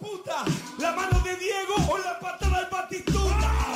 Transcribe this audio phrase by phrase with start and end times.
[0.00, 0.44] puta,
[0.78, 3.69] la mano de Diego o la patada del Batistuta.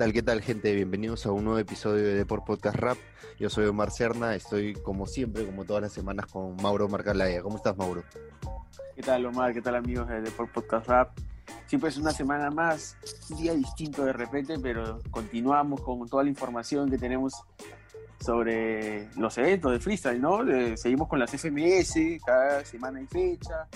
[0.00, 0.74] Tal, qué tal, gente?
[0.74, 2.96] Bienvenidos a un nuevo episodio de Deport Podcast Rap.
[3.38, 7.42] Yo soy Omar Cerna, estoy como siempre, como todas las semanas, con Mauro Marcalaya.
[7.42, 8.02] ¿Cómo estás, Mauro?
[8.96, 9.52] ¿Qué tal, Omar?
[9.52, 11.18] ¿Qué tal, amigos de Deport Podcast Rap?
[11.66, 12.96] Siempre es una semana más,
[13.28, 17.34] un día distinto de repente, pero continuamos con toda la información que tenemos
[18.20, 20.38] sobre los eventos de freestyle, ¿no?
[20.78, 23.68] Seguimos con las FMS, cada semana hay fecha.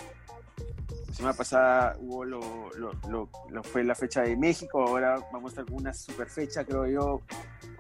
[1.15, 2.41] Semana pasada hubo lo,
[2.77, 6.65] lo- lo- fue la fecha de México, ahora vamos a estar con una super fecha,
[6.65, 7.23] creo yo,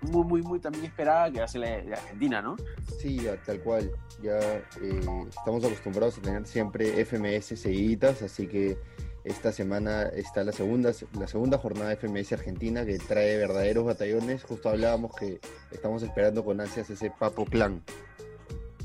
[0.02, 2.56] muy, muy, muy también esperada, que ser la la Argentina, ¿no?
[3.00, 3.90] Sí, ya, tal cual.
[4.22, 8.78] Ya eh, estamos acostumbrados a tener siempre FMS seguiditas, así que
[9.24, 14.44] esta semana está la segunda, la segunda jornada de FMS Argentina que trae verdaderos batallones.
[14.44, 15.40] Justo hablábamos que
[15.72, 17.82] estamos esperando con ansias ese Papo Clan.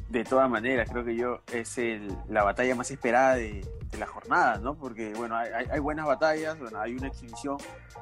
[0.09, 4.07] De todas maneras, creo que yo es el- la batalla más esperada de, de la
[4.07, 4.75] jornada, ¿no?
[4.75, 7.57] Porque, bueno, hay, hay- buenas batallas, bueno, hay una exhibición,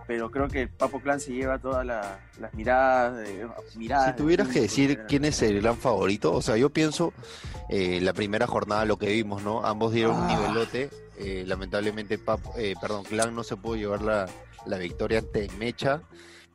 [0.07, 3.17] pero creo que el Papo Clan se lleva todas la- las miradas.
[3.17, 7.13] de- miradas Si tuvieras que decir quién es el gran favorito, o sea, yo pienso
[7.69, 9.65] eh, la primera jornada lo que vimos, ¿no?
[9.65, 10.37] Ambos dieron un Ah.
[10.37, 10.89] nivelote.
[11.19, 14.27] eh, lamentablemente, Pap, eh, perdón, Clan no se pudo llevar la,
[14.67, 16.03] la victoria ante Mecha,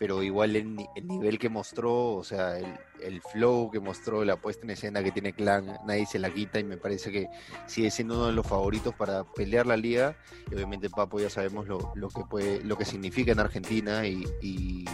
[0.02, 4.64] pero igual el, el nivel que mostró, o sea, el, flow que mostró, la puesta
[4.64, 7.28] en escena que tiene Clan, nadie se la quita y me parece que
[7.68, 10.16] sigue siendo uno de los favoritos para pelear la liga.
[10.50, 14.84] Y obviamente Papo ya sabemos lo, lo que puede, lo que significa en Argentina y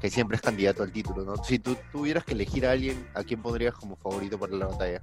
[0.00, 1.36] que siempre es candidato al título, ¿no?
[1.44, 5.00] Si tú tuvieras que elegir a alguien, ¿a quién pondrías como favorito para la batalla?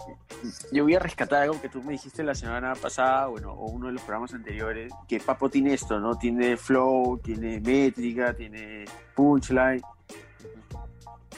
[0.72, 3.88] Yo voy a rescatar algo que tú me dijiste la semana pasada, bueno, o uno
[3.88, 6.16] de los programas anteriores, que Papo tiene esto, ¿no?
[6.18, 9.82] Tiene flow, tiene métrica, tiene punchline,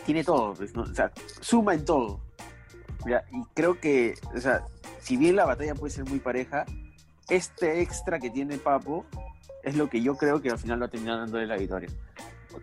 [0.05, 0.83] tiene todo, pues, ¿no?
[0.83, 1.11] O sea,
[1.41, 2.19] suma en todo.
[3.07, 4.65] Ya, y creo que, o sea,
[4.99, 6.65] si bien la batalla puede ser muy pareja,
[7.29, 9.05] este extra que tiene Papo
[9.63, 11.89] es lo que yo creo que al final va a terminar dándole la victoria.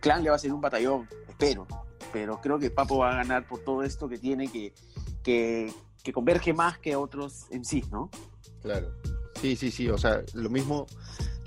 [0.00, 1.66] Clan le va a ser un batallón, espero,
[2.12, 4.72] pero creo que Papo va a ganar por todo esto que tiene que,
[5.22, 5.72] que,
[6.02, 8.10] que converge más que otros en sí, ¿no?
[8.60, 8.92] Claro.
[9.40, 10.86] Sí, sí, sí, o sea, lo mismo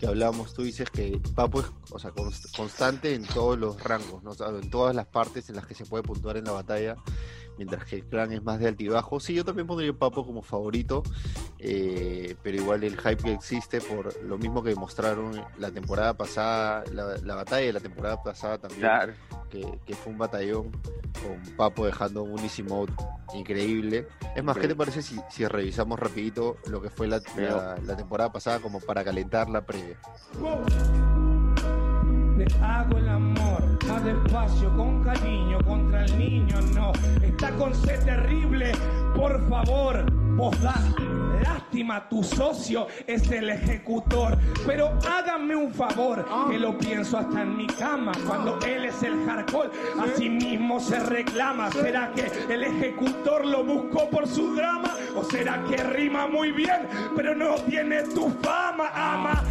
[0.06, 2.12] que hablábamos, tú dices que Papo es o sea,
[2.56, 4.32] constante en todos los rangos, ¿no?
[4.32, 6.96] O sea, en todas las partes en las que se puede puntuar en la batalla,
[7.58, 9.20] mientras que el clan es más de altibajo.
[9.20, 11.04] Sí, yo también pondría a Papo como favorito,
[11.60, 16.84] eh, pero igual el hype que existe por lo mismo que mostraron la temporada pasada,
[16.92, 19.14] la, la batalla de la temporada pasada también, Claro.
[19.50, 20.72] que, que fue un batallón
[21.24, 22.64] con Papo dejando un Easy
[23.34, 24.08] increíble.
[24.36, 27.96] Es más, ¿qué te parece si, si revisamos rapidito lo que fue la, la- la
[27.96, 29.95] temporada pasada como para calentar la previa?
[32.38, 36.92] Le hago el amor, más despacio, con cariño, contra el niño, no.
[37.22, 38.74] Está con sed terrible,
[39.16, 40.06] por favor,
[40.36, 40.76] vos da
[41.42, 44.38] lástima, tu socio es el ejecutor.
[44.66, 49.26] Pero háganme un favor, que lo pienso hasta en mi cama, cuando él es el
[49.26, 49.70] hardcore,
[50.02, 51.72] así mismo se reclama.
[51.72, 54.94] ¿Será que el ejecutor lo buscó por su drama?
[55.16, 59.44] ¿O será que rima muy bien, pero no tiene tu fama, ama?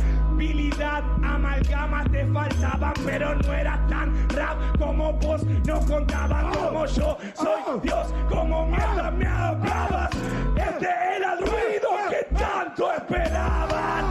[0.45, 7.17] Habilidad, amalgamas te faltaban, pero no eras tan rap como vos, no contaban como yo
[7.35, 10.11] soy Dios, como mierda me hablabas.
[10.57, 14.05] Este era el ruido que tanto esperaban.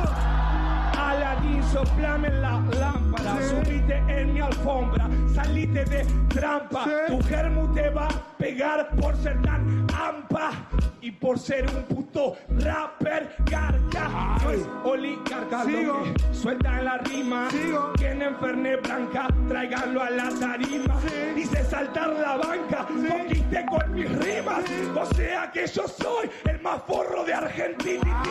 [0.98, 6.86] Aladín, soplame la lámpara, subite en mi alfombra, salite de trampa.
[7.08, 10.33] Tu germu te va a pegar por ser tan ampa
[11.03, 14.38] y por ser un puto rapper garca.
[14.42, 17.50] No es oligarca en la rima.
[17.98, 20.95] Tienen Fernet Blanca, tráiganlo a la tarima.
[21.36, 24.63] Dice saltar la banca, conquiste con mis rimas.
[24.95, 28.24] O sea que yo soy el más forro de Argentina.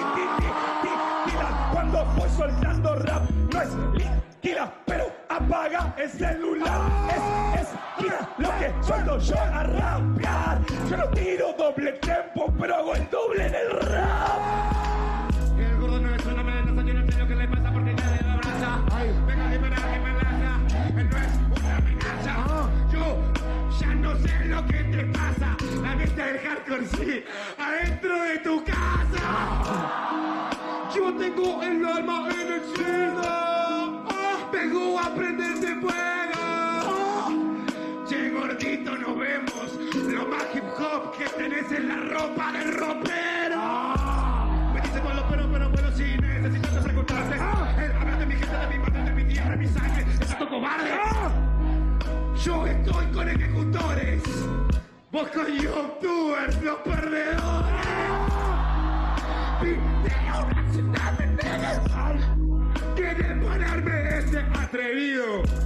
[1.72, 6.80] Cuando voy soltando rap, no es liquida, pero apaga el celular.
[7.14, 7.41] Es
[8.38, 10.60] lo que suelto yo a rapear.
[10.90, 15.30] Yo tiro doble tempo, pero hago el doble en el rap.
[15.58, 18.10] El gordo no es una amenaza, yo no sé lo que le pasa porque ya
[18.10, 18.80] le abraza.
[19.26, 20.60] Venga, libera, Himalaya,
[20.96, 22.34] él no es una amenaza.
[22.36, 22.68] Ah.
[22.92, 23.18] Yo
[23.78, 25.56] ya no sé lo que te pasa.
[25.82, 27.24] La vista del hardcore sí,
[27.58, 29.20] adentro de tu casa.
[29.22, 30.50] Ah.
[30.94, 33.11] Yo tengo el alma en el cielo.
[40.60, 43.94] Top que tenés en la ropa del ropero.
[44.74, 47.36] Me dice bueno, pero, pero, pero, sí, necesitas preguntarte.
[47.36, 50.48] Eh, Hablas de mi gente, de mi madre, de mi tierra, de mi sangre, exacto
[50.48, 50.90] cobarde.
[52.44, 54.22] Yo estoy con ejecutores.
[55.10, 57.86] Vos con youtubers, los perdedores.
[59.62, 62.24] Video una ciudad de negros.
[62.96, 65.61] Quieren ponerme ese atrevido.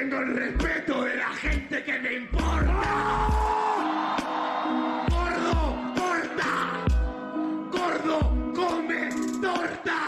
[0.00, 3.28] Tengo el respeto de la gente que me importa.
[5.10, 6.52] Gordo, corta.
[7.70, 9.10] Gordo, come
[9.42, 9.98] torta.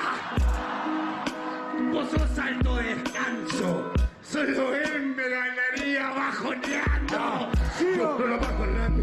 [1.93, 3.93] Vos sos alto descanso.
[4.23, 7.51] Solo él me ganaría bajoneando.
[7.79, 9.03] Yo no lo bajoneando.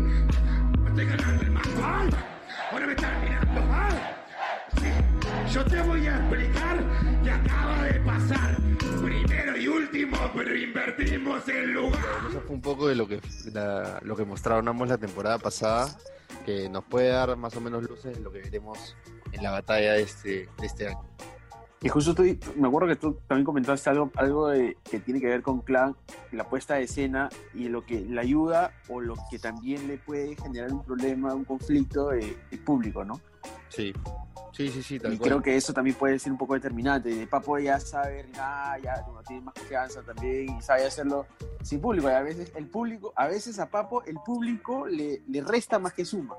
[0.80, 2.18] Me estoy ganando el mango.
[2.71, 4.19] Ahora me están mirando.
[5.51, 6.84] Yo te voy a explicar
[7.24, 8.57] que acaba de pasar.
[9.04, 12.01] Primero y último, pero invertimos el lugar.
[12.30, 13.19] Eso fue un poco de lo que
[13.54, 15.88] la- lo que mostrábamos la temporada pasada,
[16.46, 18.96] que nos puede dar más o menos luces de lo que veremos
[19.31, 21.01] en la batalla de este, de este año.
[21.81, 22.24] Y justo tú,
[22.57, 25.95] me acuerdo que tú también comentaste algo, algo de- que tiene que ver con Clan,
[26.34, 30.36] la puesta de escena y lo que le ayuda o lo que también le puede
[30.36, 33.19] generar un problema, un conflicto eh, el público, ¿no?
[33.69, 33.94] Sí,
[34.59, 35.29] sí, sí, sí, tal Y cual.
[35.29, 37.25] creo que eso también puede ser un poco determinante.
[37.27, 41.25] Papo ya sabe rimar, ya bueno, tiene más confianza también y sabe hacerlo
[41.63, 42.09] sin público.
[42.09, 45.94] Y a veces el público, a veces a Papo el público le, le resta más
[45.94, 46.35] que suma.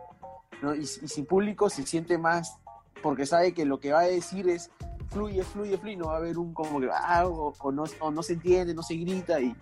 [0.61, 0.75] ¿no?
[0.75, 2.57] Y, y sin público se siente más
[3.03, 4.71] porque sabe que lo que va a decir es
[5.09, 8.11] fluye, fluye, fluye, no va a haber un como que ah, o, o no, o
[8.11, 9.57] no se entiende, no se grita y,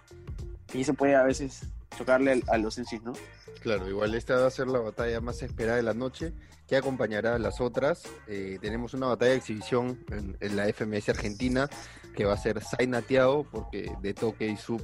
[0.74, 1.62] y se puede a veces
[1.96, 3.12] chocarle a, los sí, ¿no?
[3.60, 6.32] Claro, igual esta va a ser la batalla más esperada de la noche,
[6.66, 8.02] que acompañará a las otras.
[8.26, 11.68] Eh, tenemos una batalla de exhibición en, en la FMS Argentina,
[12.14, 14.82] que va a ser Zaina Tiago, porque de Toque y Sub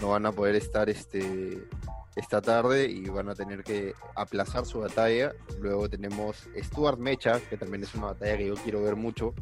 [0.00, 1.62] no van a poder estar este
[2.18, 5.32] esta tarde y van a tener que aplazar su batalla.
[5.60, 9.34] Luego tenemos Stuart Mecha, que también es una batalla que yo quiero ver mucho.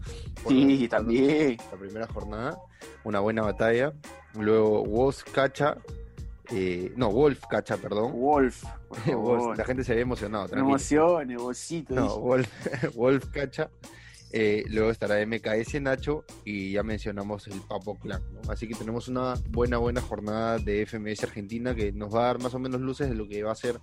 [0.46, 1.56] Sí, también.
[1.72, 2.58] la primera jornada,
[3.02, 3.94] una buena batalla.
[4.34, 5.78] Luego Woz Cacha,
[6.50, 8.12] eh, no, Wolf Cacha, perdón.
[8.12, 8.64] Wolf,
[9.56, 11.94] la gente se había emocionado, emociones, bolsito.
[11.94, 12.18] No, dice.
[12.18, 12.48] Wolf,
[12.94, 13.70] Wolf Cacha.
[14.32, 18.22] Eh, luego estará MKS Nacho y ya mencionamos el Papo Clan.
[18.32, 18.50] ¿no?
[18.50, 22.40] Así que tenemos una buena, buena jornada de FMS Argentina que nos va a dar
[22.40, 23.80] más o menos luces de lo que va a ser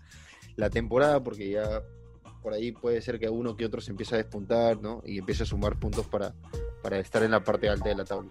[0.56, 1.81] la temporada, porque ya
[2.43, 5.01] por ahí puede ser que uno que otro se empiece a despuntar ¿no?
[5.05, 6.33] y empiece a sumar puntos para,
[6.83, 8.29] para estar en la parte alta de la tabla.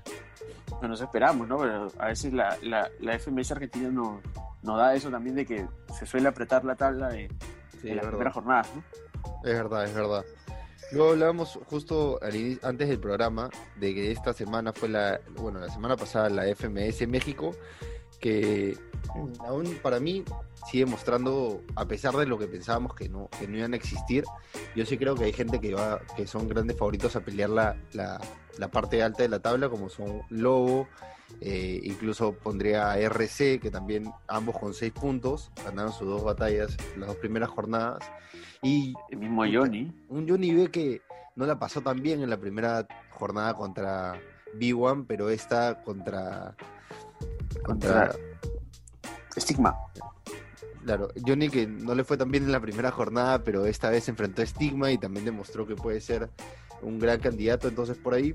[0.80, 1.58] No nos esperamos, ¿no?
[1.58, 4.20] Pero a veces la, la, la FMS argentina nos
[4.62, 5.66] no da eso también de que
[5.98, 7.28] se suele apretar la tabla de,
[7.80, 8.82] Sí, en las primeras jornadas, ¿no?
[9.44, 10.24] Es verdad, es verdad.
[10.92, 15.58] Luego hablábamos justo al ini- antes del programa de que esta semana fue la, bueno,
[15.58, 17.56] la semana pasada la FMS México,
[18.22, 18.78] que
[19.40, 20.24] aún para mí
[20.70, 24.24] sigue mostrando, a pesar de lo que pensábamos que no, que no iban a existir,
[24.74, 27.76] yo sí creo que hay gente que va, que son grandes favoritos a pelear la,
[27.92, 28.20] la,
[28.58, 30.88] la parte alta de la tabla, como son Lobo,
[31.40, 36.76] eh, incluso pondría a RC, que también ambos con seis puntos, ganaron sus dos batallas,
[36.96, 38.08] las dos primeras jornadas.
[38.62, 39.92] Y El mismo Johnny.
[40.08, 41.02] un Johnny B que
[41.34, 44.20] no la pasó tan bien en la primera jornada contra
[44.54, 46.54] B1, pero esta contra.
[47.62, 48.08] Contra.
[48.08, 48.16] Contra-
[49.36, 49.76] Estigma.
[50.84, 54.04] Claro, Johnny que no le fue tan bien en la primera jornada, pero esta vez
[54.04, 56.28] se enfrentó a Stigma y también demostró que puede ser
[56.82, 57.68] un gran candidato.
[57.68, 58.34] Entonces, por ahí,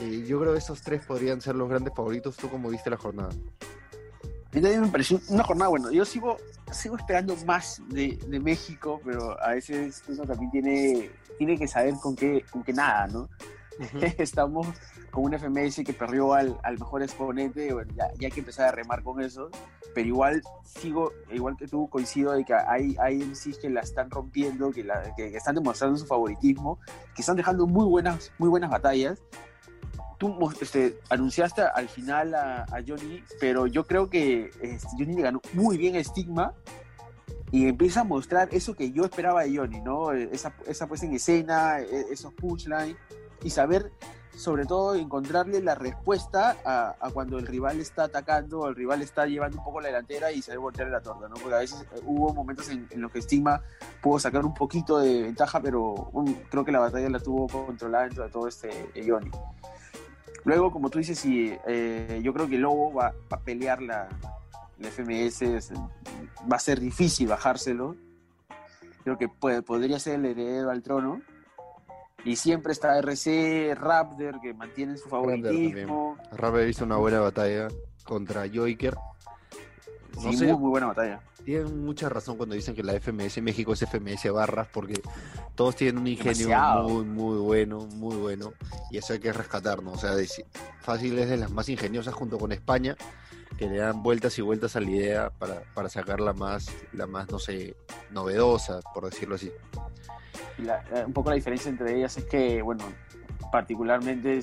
[0.00, 2.36] eh, yo creo que estos tres podrían ser los grandes favoritos.
[2.36, 3.28] ¿Tú cómo viste la jornada?
[3.28, 6.36] A mí también me pareció una jornada, bueno, yo sigo,
[6.72, 11.94] sigo esperando más de, de México, pero a veces uno también tiene, tiene que saber
[12.02, 13.28] con qué, con qué nada, ¿no?
[14.18, 14.66] Estamos
[15.10, 18.68] con un FMS que perdió al, al mejor exponente, bueno, ya, ya hay que empezar
[18.68, 19.50] a remar con eso,
[19.94, 24.10] pero igual sigo, igual que tú, coincido de que hay, hay MCs que la están
[24.10, 26.78] rompiendo, que, la, que, están demostrando su favoritismo,
[27.14, 29.22] que están dejando muy buenas, muy buenas batallas.
[30.18, 35.22] Tú este, anunciaste al final a, a Johnny, pero yo creo que este, Johnny le
[35.22, 36.54] ganó muy bien a Stigma
[37.50, 40.12] y empieza a mostrar eso que yo esperaba de Johnny, ¿no?
[40.12, 42.96] Esa, esa puesta en escena, e- esos punchlines
[43.42, 43.92] y saber,
[44.34, 49.26] sobre todo, encontrarle la respuesta a, a cuando el rival está atacando, el rival está
[49.26, 51.34] llevando un poco la delantera y saber voltearle la torta, ¿no?
[51.34, 53.60] Porque a veces eh, hubo momentos en, en los que Stigma
[54.00, 55.82] pudo sacar un poquito de ventaja, pero
[56.12, 59.30] um, creo que la batalla la tuvo controlada dentro de todo este eh, Johnny.
[60.44, 64.08] Luego, como tú dices, sí, eh, yo creo que Lobo va, va a pelear la,
[64.78, 65.72] la FMS,
[66.50, 67.94] va a ser difícil bajárselo.
[69.04, 71.22] Creo que puede, podría ser el heredero al trono.
[72.24, 76.16] Y siempre está RC, Raptor, que mantienen su favoritismo.
[76.32, 77.68] Rapper hizo una buena batalla
[78.04, 78.94] contra Joiker.
[80.20, 80.46] Sí, sé.
[80.46, 81.20] muy, muy buena batalla.
[81.44, 85.00] Tienen mucha razón cuando dicen que la FMS México es FMS barras porque
[85.56, 86.88] todos tienen un ingenio Demasiado.
[86.88, 88.52] muy, muy bueno, muy bueno.
[88.90, 89.92] Y eso hay que rescatar, ¿no?
[89.92, 90.12] O sea,
[90.80, 92.96] fácil es de las más ingeniosas junto con España,
[93.58, 97.06] que le dan vueltas y vueltas a la idea para, para sacar la más, la
[97.08, 97.74] más, no sé,
[98.12, 99.50] novedosa, por decirlo así.
[100.58, 102.84] La- eh, un poco la diferencia entre ellas es que, bueno,
[103.50, 104.40] particularmente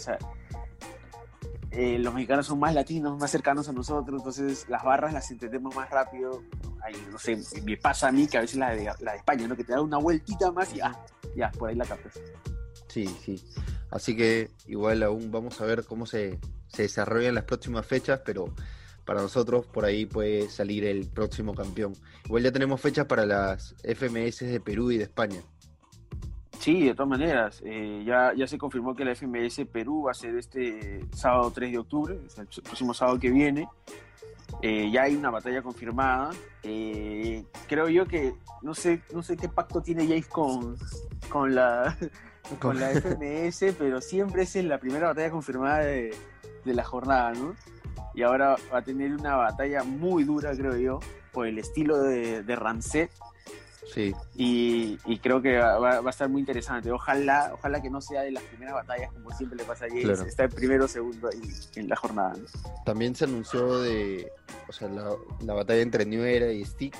[1.72, 5.75] eh, los mexicanos son más latinos, más cercanos a nosotros, entonces las barras las entendemos
[5.75, 6.42] más rápido.
[6.84, 9.48] Ahí, no sé, me pasa a mí que a veces la de, la de España,
[9.48, 9.56] ¿no?
[9.56, 10.98] Que te da una vueltita más y ya,
[11.36, 12.20] ya, por ahí la captas.
[12.88, 13.44] Sí, sí.
[13.92, 18.46] Así que igual aún vamos a ver cómo se, se desarrollan las próximas fechas, pero
[19.06, 21.94] para nosotros por ahí puede salir el próximo campeón.
[22.25, 25.42] Igual ya tenemos fechas para las FMS de Perú y de España.
[26.60, 30.13] Sí, de todas maneras, eh, ya, ya se confirmó que la FMS Perú va a
[30.13, 33.70] ser este sábado 3 de octubre, o sea, el próximo sábado que viene.
[34.62, 36.32] Eh, ya hay una batalla confirmada.
[36.63, 40.75] Eh, creo yo que no sé, no sé qué pacto tiene Jace con,
[41.30, 41.96] con la
[42.60, 46.13] con la FMS, pero siempre es en la primera batalla confirmada de,
[46.66, 47.56] de la jornada, ¿no?
[48.13, 51.00] Y ahora va a tener una batalla muy dura, creo yo,
[51.32, 53.12] por el estilo de, de Ramset.
[53.93, 56.91] Sí, Y, y creo que va, va a estar muy interesante.
[56.91, 59.88] Ojalá, ojalá que no sea de las primeras batallas, como siempre le pasa a.
[59.88, 60.24] Claro.
[60.24, 61.41] Está en primero o segundo ahí
[61.75, 62.34] en la jornada.
[62.86, 64.31] también se anunció de,
[64.67, 66.96] o sea, la, la batalla entre New Era y Stick,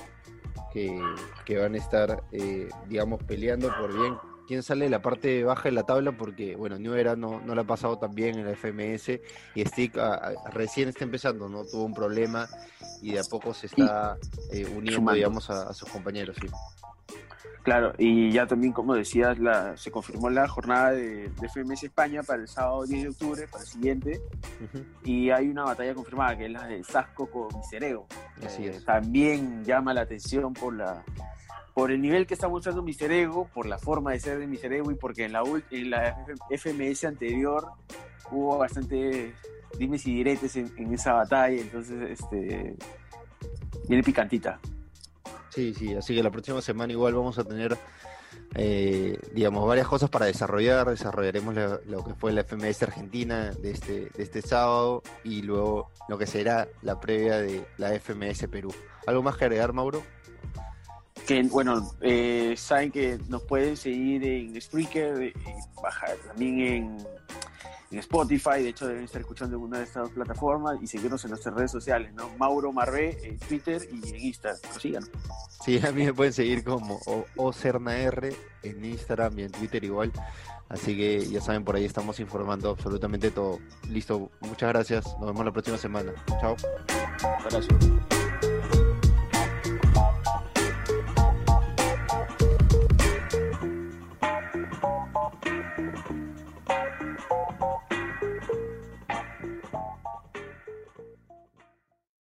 [0.72, 1.00] que,
[1.44, 4.14] que van a estar, eh, digamos, peleando por bien
[4.50, 7.54] quién sale de la parte baja de la tabla, porque, bueno, New Era no, no
[7.54, 9.20] la ha pasado tan bien en la FMS
[9.54, 11.64] y Stick a- a- recién está empezando, ¿no?
[11.64, 12.48] Tuvo un problema
[13.00, 14.16] y de a poco se está
[14.52, 15.14] eh, uniendo, Sumando.
[15.14, 16.48] digamos, a, a sus compañeros, sí.
[17.62, 22.24] Claro, y ya también, como decías, la, se confirmó la jornada de, de FMS España
[22.24, 24.20] para el sábado 10 de octubre, para el siguiente.
[25.04, 28.08] Y hay una batalla confirmada, que es la de Sasco con Miserego.
[28.44, 28.84] Así Eh, es.
[28.84, 31.04] También llama la atención por la
[31.80, 34.96] por el nivel que está mostrando Miserego, por la forma de ser de Miserego y
[34.96, 37.68] porque en la, en la FMS anterior
[38.30, 39.32] hubo bastante
[39.78, 42.76] dimes y diretes en, esa batalla, entonces este
[43.88, 44.60] viene picantita.
[45.48, 47.74] Sí, sí, así que la próxima semana igual vamos a tener,
[48.56, 50.86] eh, digamos, varias cosas para desarrollar.
[50.90, 55.88] Desarrollaremos la- lo que fue la FMS Argentina de este, de este sábado y luego
[56.10, 58.70] lo que será la previa de la FMS Perú.
[59.06, 60.02] ¿Algo más que agregar, Mauro?
[61.30, 65.32] Que bueno, eh, saben que nos pueden seguir en Spreaker, eh,
[65.80, 67.06] bajar también en,
[67.92, 71.22] en Spotify, de hecho deben estar escuchando en una de estas dos plataformas y seguirnos
[71.22, 72.28] en nuestras redes sociales, ¿no?
[72.36, 74.60] Mauro Marvé en Twitter y en Instagram.
[74.80, 75.04] Sigan.
[75.64, 76.98] Sí, a mí me pueden seguir como
[77.36, 78.32] OCernaR
[78.64, 80.10] en Instagram y en Twitter igual.
[80.68, 83.60] Así que ya saben, por ahí estamos informando absolutamente todo.
[83.88, 85.04] Listo, muchas gracias.
[85.20, 86.12] Nos vemos la próxima semana.
[86.40, 86.56] Chao.
[87.38, 87.68] Abrazo.